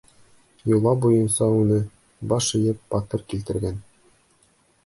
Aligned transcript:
Йола 0.71 0.93
буйынса, 1.03 1.45
уны, 1.59 1.77
баш 2.31 2.49
эйеп, 2.61 2.83
батыр 2.95 3.27
килтергән. 3.35 3.81